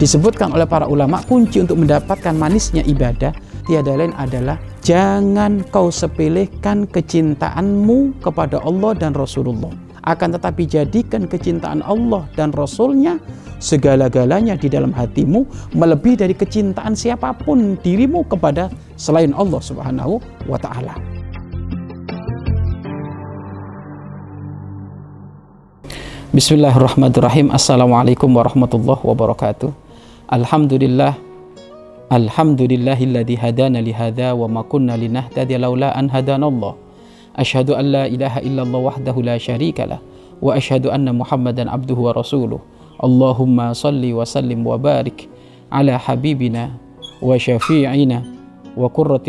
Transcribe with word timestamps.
Disebutkan 0.00 0.56
oleh 0.56 0.64
para 0.64 0.88
ulama 0.88 1.20
kunci 1.28 1.60
untuk 1.60 1.76
mendapatkan 1.76 2.32
manisnya 2.32 2.80
ibadah 2.88 3.36
tiada 3.68 3.92
lain 3.92 4.16
adalah 4.16 4.56
jangan 4.80 5.60
kau 5.68 5.92
sepelekan 5.92 6.88
kecintaanmu 6.88 8.16
kepada 8.24 8.64
Allah 8.64 8.96
dan 8.96 9.12
Rasulullah. 9.12 9.68
Akan 10.00 10.32
tetapi 10.32 10.64
jadikan 10.64 11.28
kecintaan 11.28 11.84
Allah 11.84 12.24
dan 12.32 12.48
Rasulnya 12.56 13.20
segala-galanya 13.60 14.56
di 14.56 14.72
dalam 14.72 14.88
hatimu 14.88 15.44
melebihi 15.76 16.16
dari 16.16 16.32
kecintaan 16.32 16.96
siapa 16.96 17.36
pun 17.36 17.76
dirimu 17.76 18.24
kepada 18.24 18.72
selain 18.96 19.36
Allah 19.36 19.60
Subhanahu 19.60 20.16
wa 20.48 20.56
taala. 20.56 20.96
Bismillahirrahmanirrahim. 26.32 27.52
Assalamualaikum 27.52 28.32
warahmatullahi 28.32 29.04
wabarakatuh. 29.04 29.79
الحمد 30.30 30.78
لله 30.78 31.14
الحمد 32.14 32.62
لله 32.62 32.98
الذي 33.02 33.34
هدانا 33.34 33.82
لهذا 33.82 34.32
وما 34.38 34.62
كنا 34.62 34.94
لنهتدي 34.94 35.58
لولا 35.58 35.98
أن 35.98 36.06
هدانا 36.06 36.46
الله. 36.46 36.74
أشهد 37.34 37.70
أن 37.74 37.84
لا 37.90 38.06
إله 38.06 38.38
إلا 38.38 38.62
الله 38.62 38.78
وحده 38.78 39.16
لا 39.26 39.38
شريك 39.42 39.82
له 39.90 39.98
وأشهد 40.38 40.86
أن 40.86 41.10
محمدا 41.18 41.66
عبده 41.70 41.98
ورسوله. 41.98 42.58
اللهم 43.04 43.58
صل 43.74 44.02
وسلم 44.12 44.60
وبارك 44.66 45.18
على 45.72 45.98
حبيبنا 45.98 46.70
وشفيعنا 47.22 48.18
وقرة 48.78 49.26